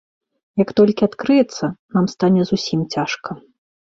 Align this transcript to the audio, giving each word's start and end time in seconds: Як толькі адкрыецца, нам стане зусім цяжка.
Як 0.61 0.69
толькі 0.79 1.03
адкрыецца, 1.09 1.69
нам 1.97 2.05
стане 2.15 2.41
зусім 2.53 2.79
цяжка. 2.97 3.31